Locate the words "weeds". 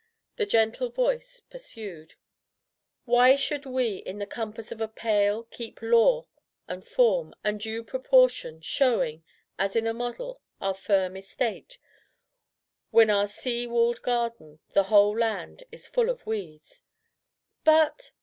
16.25-16.81